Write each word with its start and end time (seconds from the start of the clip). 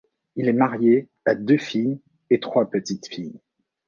Il 0.35 0.47
est 0.47 0.53
marié, 0.53 1.09
a 1.25 1.35
deux 1.35 1.59
filles 1.59 1.99
et 2.31 2.39
trois 2.39 2.67
petites-filles. 2.71 3.39